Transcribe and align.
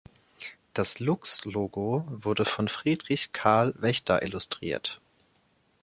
Das 0.73 0.99
Luchs-Logo 0.99 2.03
wurde 2.09 2.43
von 2.43 2.67
Friedrich 2.69 3.33
Karl 3.33 3.75
Waechter 3.77 4.23
illustriert. 4.23 4.99